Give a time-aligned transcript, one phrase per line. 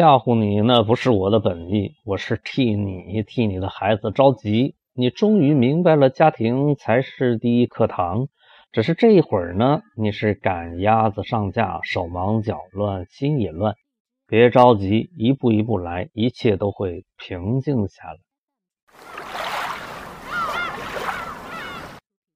[0.00, 4.74] 吓唬你，那不是我的本意，我是替你替你的孩子着急。
[4.94, 8.28] 你终于明白了，家庭才是第一课堂。
[8.72, 13.74] 只是这一会儿呢，你是赶鸭子上架，手忙脚乱，心也乱。
[14.26, 18.16] 别着急，一步一步来，一切都会平静下来。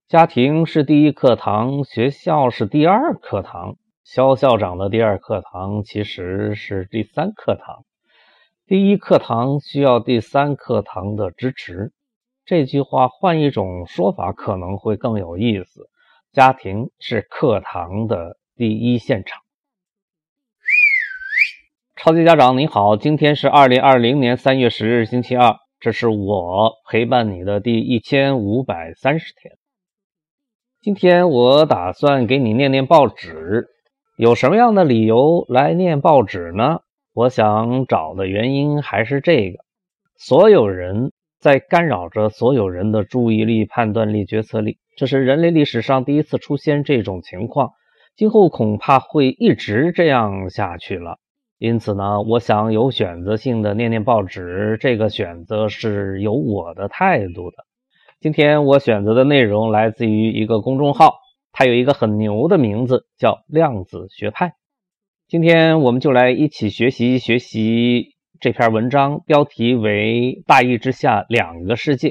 [0.07, 3.77] 家庭是第一课堂，学校是第二课堂。
[4.15, 7.85] 肖校长的第二课堂其实是第三课堂，
[8.65, 11.93] 第一课堂需要第三课堂的支持。
[12.45, 15.89] 这句话换一种说法可能会更有意思：
[16.33, 19.43] 家庭是课堂的第一现场。
[21.97, 29.57] 超级家长你好，今天是二零二零年三月十日星期二，这是我陪伴你的第一千五百三十天。
[30.81, 33.71] 今天我打算给你念念报纸。
[34.17, 36.79] 有什么样的理由来念报纸呢？
[37.15, 39.59] 我想找的原因还是这个：
[40.17, 44.79] 所有人在干扰着所有人的注意力、判断力、决策力。
[44.97, 47.73] 这是人类历史上第一次出现这种情况，
[48.15, 51.19] 今后恐怕会一直这样下去了。
[51.59, 54.79] 因此呢，我想有选择性的念念报纸。
[54.81, 57.57] 这个选择是有我的态度的。
[58.21, 61.24] 今天我选择的内容来自于一个公众号。
[61.57, 64.55] 它有一个很牛的名字，叫量子学派。
[65.29, 72.09] 今天我们就来一起学习学习这篇文章，标题为《大意之下两个世界》。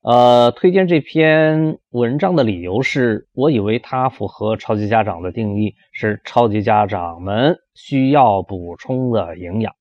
[0.00, 9.74] 呃，推荐这篇文章的理由是，我以为它符合超级家长的定义，是超级家长们需要补充的营养。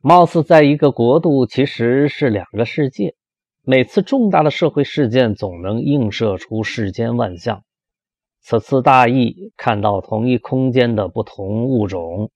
[0.00, 3.16] 貌似在一个国度，其实是两个世界。
[3.70, 7.64] 每次重大的社会事件总能映射出世间万象。
[8.40, 12.30] 此次大意看到同一空间的不同物种，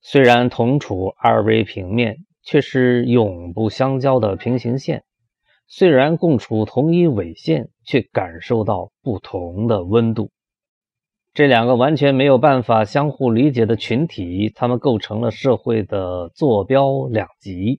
[0.00, 5.00] 虽然同处二维平面，却是永不相交的平行线；
[5.66, 10.30] 虽然共处同一纬线，却感受到不同的温度。
[11.34, 17.78] 这两个完全没有办法相互理解的群体，他们构成了社会的坐标两极：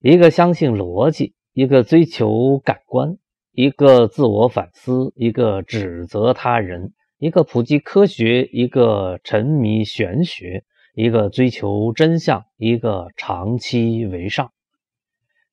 [0.00, 1.34] 一个相信逻辑。
[1.56, 3.16] 一个追求感官，
[3.50, 10.64] 一个自我反思，一个指责他人，一个普及科学，一个沉迷玄学，
[10.94, 14.52] 一个追求真相，一个长期为上。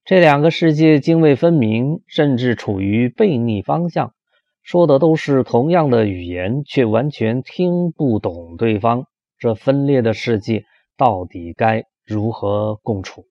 [0.04, 4.14] 这两个世界泾渭分明，甚至处于背逆方向，
[4.62, 9.06] 说的都是同样的语言，却完全听不懂对方。
[9.40, 10.66] 这分裂的世界
[10.98, 13.26] 到底该如何共处？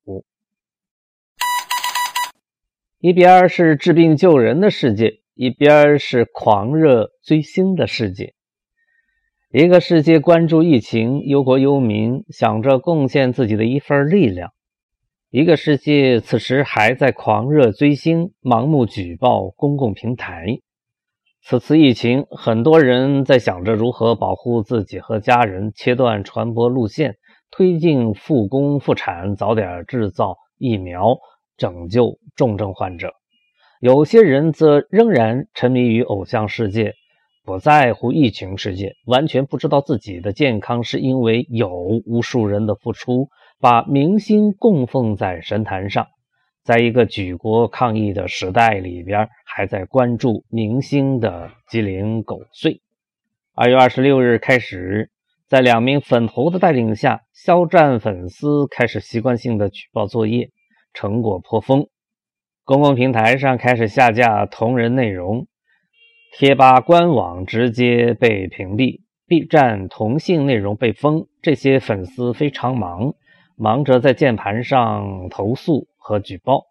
[3.03, 8.35] 一边是治病救人的世界，一边是狂热追星的世界。
[9.51, 14.51] 一个世界关注疫情，忧国忧民，想着贡献自己的一份力量；
[15.31, 20.61] 一个世界此时还在狂热追星，盲目举报公共平台。
[21.43, 27.17] 此次疫情，很多人在想着如何保护自己和家人，切断传播路线，
[27.51, 31.19] 推进复工复产，早点制造疫苗。
[31.57, 33.15] 拯救重症患者，
[33.81, 36.95] 有些人则仍然沉迷于偶像世界，
[37.45, 41.71] 不在乎疫情世界，完全不知道自己的健康是因为有
[42.07, 43.29] 无数人的付出，
[43.61, 46.07] 把明星供奉在神坛上，
[46.63, 52.81] 在一个举国抗疫的时代里边，还在关注明星的鸡零狗碎。
[53.55, 55.11] 二月二十六日开始，
[55.49, 60.51] 在两名粉头的带领下，肖战粉丝开始习惯性的举报作业。
[60.95, 61.89] 成果颇丰，
[62.65, 65.47] 公共平台上开始下架同人内容，
[66.33, 71.27] 贴吧官网直接被屏蔽，B 站同性内容被封。
[71.41, 73.15] 这些粉丝非常忙，
[73.57, 76.67] 忙着在键盘上投诉和举报。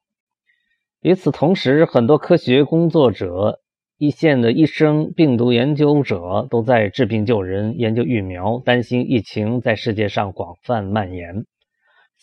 [1.02, 3.60] 与此同时，很多科学工作者、
[3.98, 11.46] 一线的医生、病毒研究者都在治病救人、研究疫苗，担心疫情在世界上广泛蔓延。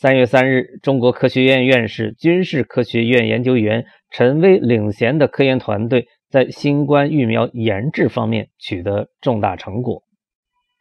[0.00, 10.04] 三月三日，中国科学院院士、军事科学院研究员陈薇领衔的科研团队在新冠疫苗研制方面取得重大成果。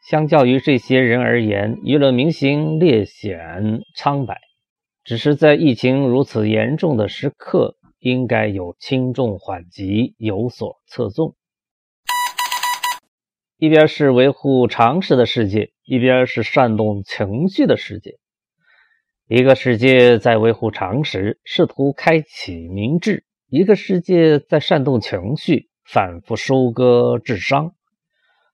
[0.07, 4.37] 相较于这些人而言，娱乐明星略显苍白。
[5.03, 11.35] 只是在疫情如此严重的时刻，应该有轻重缓急，有所侧重。
[13.57, 18.19] 一边是维护常识的世界，一边是煽动情绪的世界。
[19.29, 27.73] 一个世界在维护常识，试图开启明智；一个世界在煽动情绪，反复收割智商。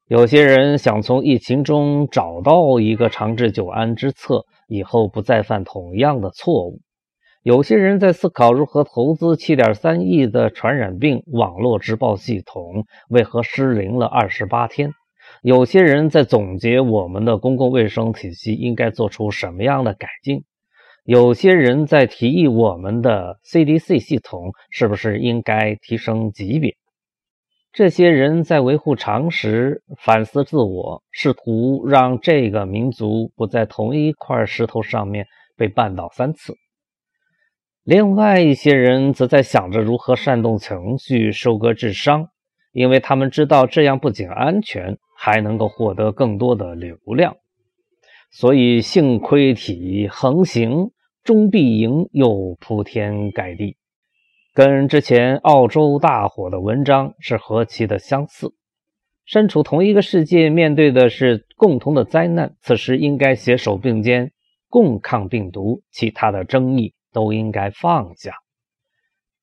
[0.07, 6.81] 有些人想从疫情中找到一个长治久安之策，以后不再犯同样的错误。
[7.43, 14.93] 有些人在思考如何投资七点三亿的传染病网络直报系统为何失灵了二十八天。
[15.43, 20.45] 有些人在总结我们的公共卫生体系应该做出什么样的改进。
[21.03, 26.77] 有些人在提议我们的 CDC 系统是不是应该提升级别。
[27.73, 35.25] 这些人在维护常识、反思自我，试图让这个民族不在同一块石头上面
[35.57, 36.53] 被绊倒三次。
[37.83, 42.29] 另外一些人则在想着如何煽动情绪、收割智商，
[42.71, 47.35] 因为他们知道这样不仅安全，还能够获得更多的流量。
[48.35, 50.89] 所以，幸亏体横行，
[51.24, 53.77] 终必赢，又铺天盖地。
[54.56, 58.56] 跟之前澳洲大火的文章是何其的相似。
[59.24, 64.31] 身处同一个世界，面对的是共同的灾难，此时应该携手并肩，
[64.68, 65.83] 共抗病毒。
[65.91, 68.33] 其他的争议都应该放下。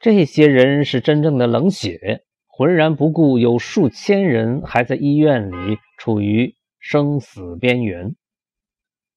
[0.00, 8.16] 这些人是真正的冷血，浑然不顾有数千人还在医院里处于生死边缘，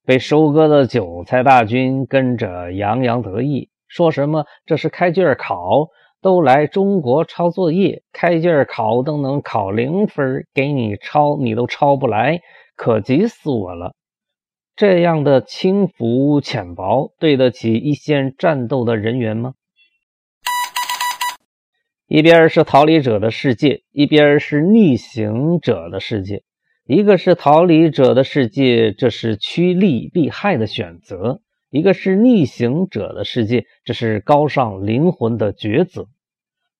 [0.05, 3.69] 被收割的韭菜大军跟着洋洋得意。
[3.87, 5.89] 说什么这是开卷考，
[6.21, 12.41] 都来中国抄作业，开卷考都能考零分，给你抄你都抄不来，
[12.75, 13.93] 可急死我了！
[14.75, 19.53] 这样的轻浮浅薄，对得起一线战斗的人员吗？
[22.07, 26.43] 一边是逃离者的世界，一边是逆行者的世界。
[26.85, 31.39] 一个是逃离者的世界，这是趋利避害的选择。
[31.69, 36.07] 一个是逆行者的世界，这是高尚灵魂的抉择。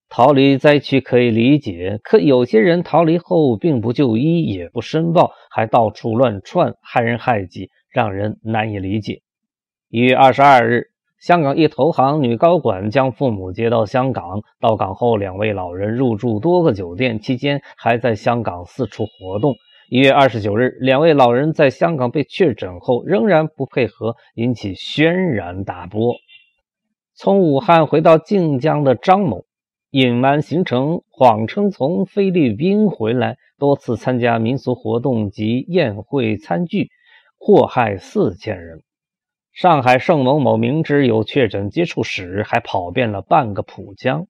[0.10, 9.22] 逃离灾区可以理解，可有些人逃离后并不就医，也不申报，还到处乱窜，害人害己，让人难以理解。
[9.88, 19.56] 一月二十二日，香港一投行女高管将父母接到香港，到港后，两位老人入住多个酒店，期间还在香港四处活动。
[19.90, 26.16] 一月二十九日，两位老人在香港被确诊后仍然不配合，引起轩然大波。
[27.14, 29.46] 从武汉回到晋江的张某，
[29.92, 36.90] 隐瞒行程，谎称从菲律宾回来，多次参加民俗活动及宴会餐具，
[37.38, 38.82] 祸害四千人。
[39.52, 44.26] 上海盛某某明知有确诊接触史，还跑遍了半个浦江。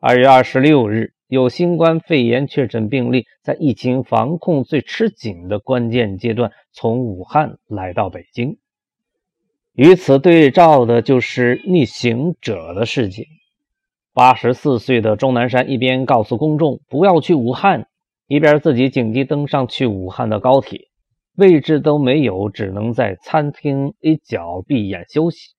[0.00, 1.17] 二月二十六日。
[1.28, 8.56] 有新冠肺炎确诊病例在疫情防控最吃紧的关键阶段从武汉来到北京，
[9.74, 13.26] 与此对照的就是逆行者的世界。
[14.14, 17.88] 八十四岁的钟南山一边告诉公众不要去武汉，
[18.26, 20.88] 一边自己紧急登上去武汉的高铁，
[21.36, 25.50] 位置都没有，只能在餐厅一角闭眼休息。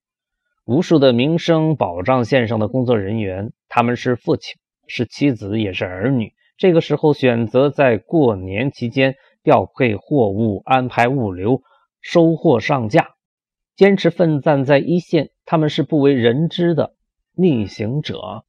[0.66, 4.56] 无数的民生保障线上的工作人员，他们是父亲。
[4.90, 6.34] 是妻子，也是儿女。
[6.58, 11.62] 这个时候选择在过年期间调配货物、安排物流、
[12.02, 13.12] 收货上架，
[13.78, 15.30] 坚持奋战在一线。
[15.46, 16.96] 他们是不为人知的
[17.34, 18.44] 逆行者。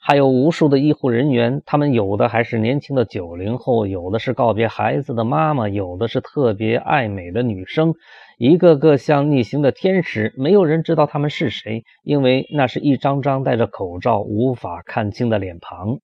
[0.00, 7.94] 还有无数的医护人员，他们有的还是年轻的九零后，有的是告别孩子的妈妈，有的是特别爱美的女生。
[8.38, 15.98] 一个个像逆行的天使，没有人知道他们是谁，因为那是一张张戴着口罩、无法看清的脸庞。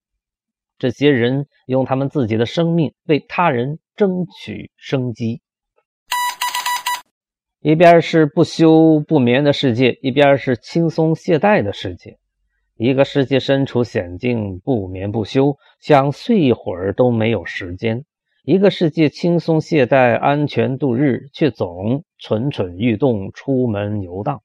[0.76, 5.42] 这些人用他们自己的生命为他人争取生机。
[7.60, 12.18] 一边是不休不眠的世界，一边是轻松懈怠的世界。
[12.76, 18.04] 一个世界身处险境，不眠不休，想睡一会儿都没有时间。
[18.46, 24.42] 一个世界轻松懈怠、安全度日，却总蠢蠢欲动、出门游荡。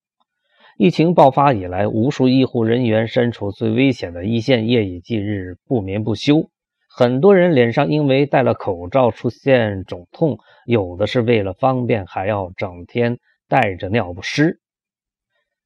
[0.77, 6.49] 疫情爆发以来，无数医护人员身处最危险的一线，夜以继日、不眠不休。
[6.87, 14.61] 很多人脸上因为戴了口罩出现肿痛，有的是为了方便，还要整天带着尿不湿。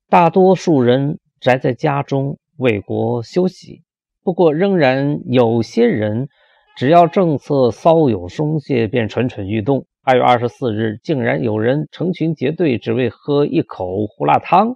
[0.10, 3.84] 大多数人宅在家中为国休息，
[4.24, 6.30] 不过仍然有些人。
[6.76, 9.86] 只要政策稍有松懈，便蠢蠢欲动。
[10.02, 14.76] 二月二十四日，竟然有人成群结队，只为喝一口胡辣汤。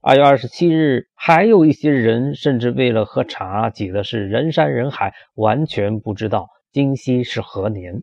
[0.00, 8.02] 二月二十七日，还有一些人甚至为了喝茶，挤的是人山人海，完全不知道今夕是何年。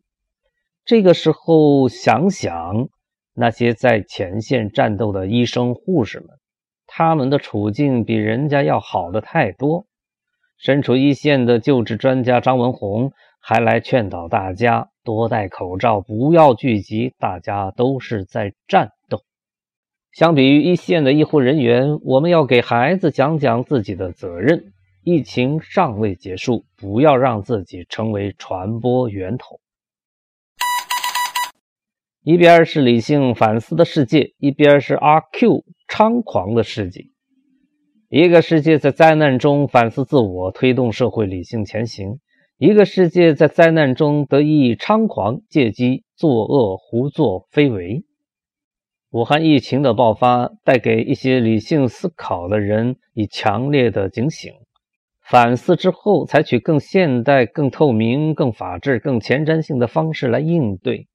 [0.86, 2.90] 这个时候想想
[3.34, 6.30] 那些在前线战斗的医生护士们，
[6.86, 9.88] 他们的处境比人家要好的太多。
[10.58, 13.12] 身处一线的救治专家张文宏。
[13.42, 19.24] 还来劝导大家多戴口罩，不要聚集，大家都是在战斗。
[20.14, 24.72] 相比于一线的医护人员，我们要给孩子讲讲自己的责任。
[25.04, 29.60] 疫情尚未结束，不要让自己成为传播源头。
[32.24, 37.06] 一边是理性反思的世界，一边是阿 Q 猖狂的世界。
[38.10, 42.20] 一个世界在灾难中反思自我，推动社会理性前行；
[42.62, 48.04] 一个世界在灾难中得意猖狂，借机作恶、胡作非为。
[49.10, 54.54] 武汉疫情的爆发，带给一些理性思考的人以强烈的警醒。
[55.28, 61.08] 反思之后，采取更现代、更透明、更法治、更前瞻性的方式来应对。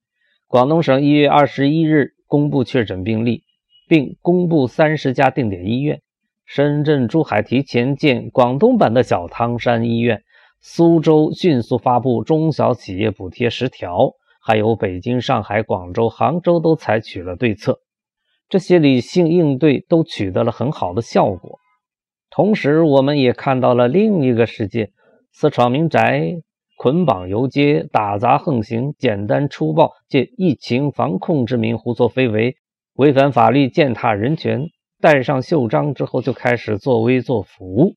[0.47, 3.43] 广东省一月二十一日公布确诊病例，
[3.87, 6.01] 并公布三十家定点医院。
[6.45, 10.23] 深圳、珠海提前建广东版的小汤山医院，
[10.59, 17.79] 苏州迅速发布中小企业补贴十条，还有北京、上海、广州、杭州都采取了对策。
[18.49, 21.59] 这些理性应对都取得了很好的效果。
[22.29, 24.91] 同时，我们也看到了另一个世界：
[25.31, 26.41] 私闯民宅。
[26.79, 32.55] 捆绑游街、打砸横行、简单粗暴，借疫情防控之名胡作非为，
[32.93, 34.67] 违反法律、践踏人权，
[35.01, 37.95] 戴上袖章之后就开始作威作福，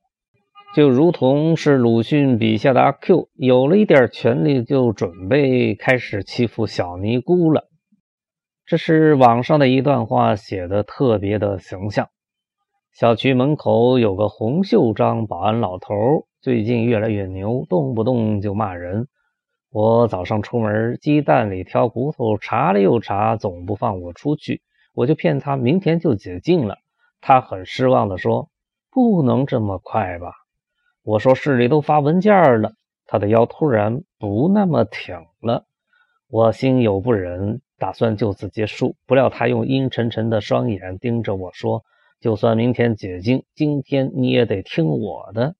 [0.73, 7.69] 就如同是鲁迅笔下的阿 Q，有了一点权力就准备开始欺负小尼姑了。
[8.67, 12.07] 这是网上的一段话，写的特别的形象。
[12.93, 15.95] 小区门口有个红袖章保安老头。
[16.41, 19.09] 最近越来越牛，动不动就骂人。
[19.73, 24.62] 我早上出门，鸡蛋里挑骨头，查了又查，总不放我出去。
[24.95, 26.77] 我就骗他明天就解禁了。
[27.21, 28.50] 他很失望地说
[28.91, 30.33] ：“不能这么快吧？”
[31.02, 32.73] 我说：“市里都发文件了。”
[33.07, 35.66] 他的腰突然不那么挺了。
[36.28, 38.95] 我心有不忍，打算就此结束。
[39.07, 41.83] 不料他用阴沉沉的双眼盯着我说
[42.21, 45.54] ：“就算明天解禁，今天你也得听我的。”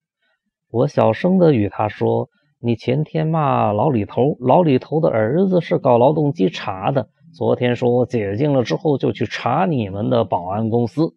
[0.71, 2.29] 我小声的与他说
[2.61, 11.15] ：“你前天骂老李头，老李头的儿子是搞劳动稽查的，昨天说解禁了之后就去查你们的保安公司。”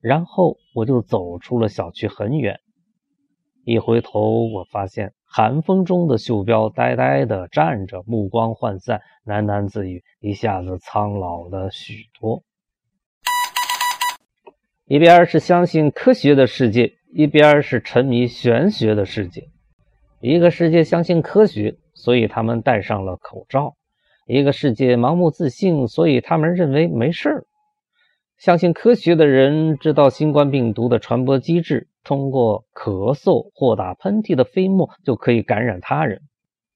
[0.00, 2.60] 然后我就走出了小区很远，
[3.64, 12.42] 一回头，我发现寒风中的袖标呆呆的站着，目光涣散，喃喃自语，一下子苍老了许多。
[14.86, 16.94] 一边是相信科学的世界。
[17.12, 19.48] 一边是沉迷玄学的世界，
[20.20, 23.74] 一个世界相信科学，所以他们戴上了口罩；
[24.28, 27.46] 一个世界盲目自信，所以他们认为没事儿。
[28.38, 36.22] 相信科学的人知道新冠病毒的传播机制，通过咳嗽或打喷嚏的飞沫就可以感染他人。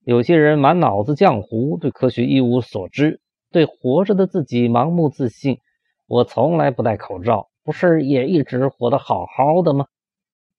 [0.04, 5.59] 有些人满脑子浆糊，对科学一无所知，对活着的自己盲目自信。
[6.07, 9.87] 我从来不戴口罩，不是也一直活得好好的吗？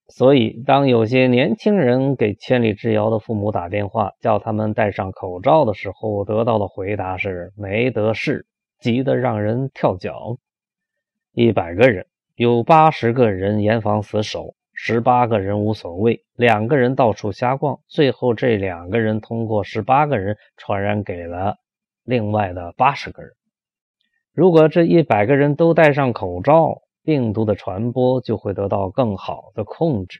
[0.07, 8.45] 所以，当有些年轻人给千里之遥的父母打电话，叫他们戴上口罩的时候，得到的回答是“没得事”，
[8.79, 10.37] 急得让人跳脚。
[11.31, 12.05] 一百个人，
[12.37, 21.55] 有八十个人严防死守，十八个人无所谓，两个人到处瞎逛，最后这两个人通过十八个人传染给了
[22.03, 23.31] 另外的八十个人。
[24.33, 30.19] 如果这一百个人都戴上口罩，病毒的传播就会得到更好的控制。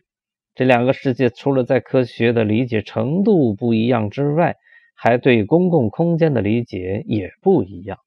[0.54, 4.56] 这两个世界除了在科学的理解程度不一样之外，
[4.96, 7.98] 还对公共空间的理解也不一样。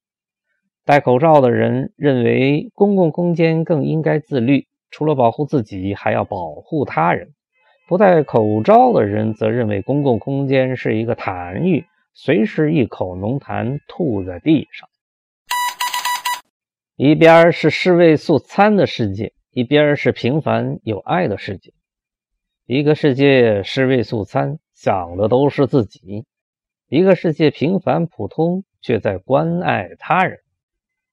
[0.88, 7.26] 戴口罩的人认为公共空间更应该自律，除了保护自己，还要保护他人；
[7.86, 14.88] 不戴口罩的人则认为公共空间是一个痰盂，随时一口浓痰吐在地上。
[16.96, 21.74] 一边是尸位素餐的世界，一边是平凡有爱的世界。
[22.64, 26.24] 一个世界尸位素餐，想的都是自己；
[26.88, 30.38] 一个世界平凡普通，却在关爱他人。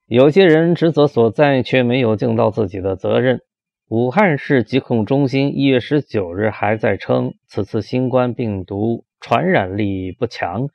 [0.08, 3.42] 有些人职责所在，却没有尽到自己的责任。
[3.90, 10.70] 武汉市疾控中心一月十九日还在称，此次新冠病毒传染力不强，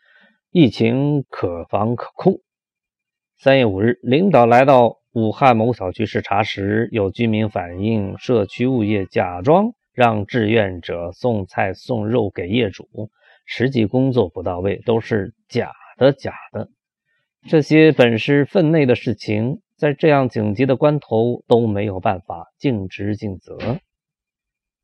[0.50, 2.40] 疫情可防可控。
[3.38, 5.00] 三月五日，领导来到。
[5.12, 12.86] 武汉某小区视察时，有居民反映，社区物业假装让志愿者送菜送肉给业主，
[13.44, 16.68] 实际工作不到位，都是假的假的。
[17.48, 23.56] 这些本是分内的事情，在这样紧急的关头都没有办法尽职尽责，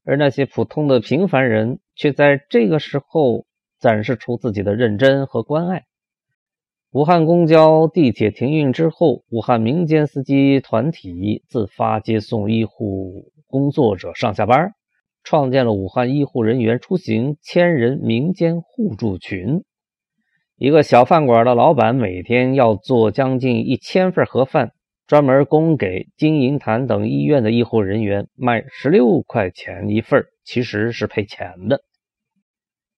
[0.05, 3.45] 而那些普通的平凡人却在这个时候
[3.79, 5.85] 展示出自己的认真和关爱。
[6.93, 14.73] 武汉公交、地铁停运之后，武汉民间司机团体自发接送医护工作者上下班，
[15.23, 19.63] 创建了武汉医护人员出行千人民间互助群。
[20.59, 24.73] 一个小饭馆的老板每天要做将近一千份盒饭，
[25.07, 31.83] 专门供给金银潭等医院的医护人员，卖十六块钱一份，其实是赔钱的。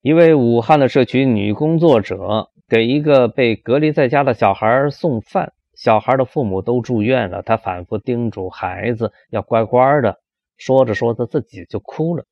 [0.03, 10.21] 一位武汉的社区女工作者给一个被隔离在家的小孩送饭，小孩的父母都住院了，她反复叮嘱孩子要乖乖的，
[10.57, 12.25] 说着说着自己就哭了。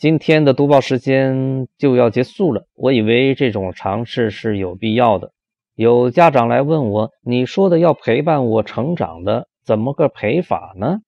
[0.00, 5.32] 今天的读报时间就要结束了，我以为这种尝试是有必要的。
[5.74, 11.00] 有家长来问我：“你说的要陪伴我成长的，怎么个陪法呢？”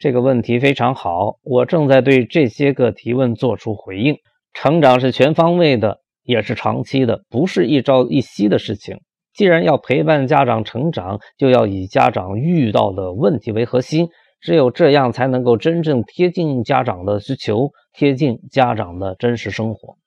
[0.00, 4.16] 这个问题非常好，我正在对这些个提问做出回应。
[4.54, 9.00] 成长是全方位的，也是长期的，不是一朝一夕的事情。
[9.34, 14.08] 既然要陪伴家长成长，就要以家长遇到的问题为核心。
[14.40, 19.98] 只有这样，才能够真正贴近家长的需求，贴近家长的真实生活。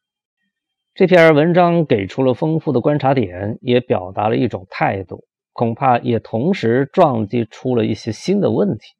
[0.94, 8.94] 这篇文章给出了丰富的观察点，也表达了一种态度，恐怕也同时撞击出了一些新的问题。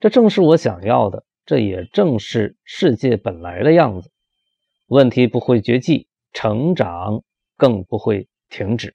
[0.00, 4.10] 这正是我想要的，这也正是世界本来的样子。
[4.86, 7.22] 问题不会绝迹，成长
[7.56, 8.94] 更不会停止。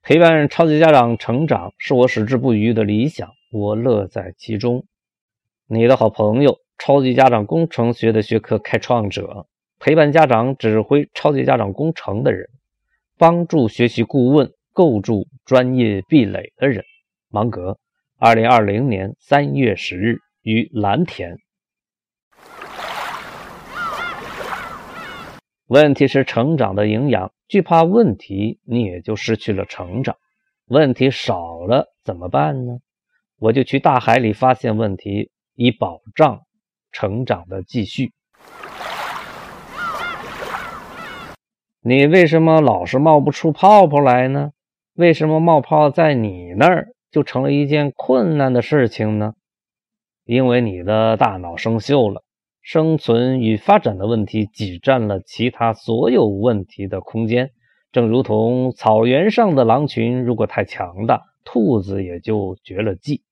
[0.00, 3.30] 陪伴超级家长成长，是我矢志不渝的理想。
[3.50, 4.86] 我乐在其中。
[5.66, 9.46] 你的好朋友，超级家长工程学的学科开创者，
[9.80, 12.48] 陪伴家长指挥超级家长工程的人，
[13.18, 16.84] 帮助学习顾问构筑专业壁垒的人，
[17.30, 17.78] 芒格，
[18.16, 21.36] 二零二零年三月十日于蓝田。
[25.66, 30.16] 问题是成长的营养，惧怕问题，你也就失去了成长。
[30.66, 32.78] 问题少了怎么办呢？
[33.38, 36.42] 我就去大海里发现问题，以保障
[36.98, 38.10] 成长的继续。
[41.80, 44.50] 你为什么老是冒不出泡泡来呢？
[44.96, 49.34] 为什么冒泡在你那儿就成了一件困难的事情呢？
[50.24, 52.24] 因为你的大脑生锈了，
[52.62, 57.52] 生存与发展的问题挤占了其他所有问题的空间。
[57.92, 63.22] 正如同草原上的狼群，如果太强大，兔子也就绝了迹。